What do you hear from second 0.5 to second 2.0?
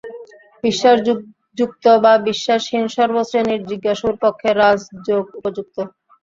বিশ্বাসযুক্ত